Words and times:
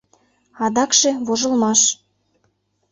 Адакше— 0.65 1.09
вожылмаш. 1.27 1.81